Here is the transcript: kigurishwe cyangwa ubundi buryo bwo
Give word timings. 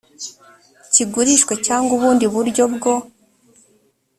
kigurishwe 0.93 1.53
cyangwa 1.65 1.91
ubundi 1.97 2.25
buryo 2.33 2.63
bwo 2.75 2.93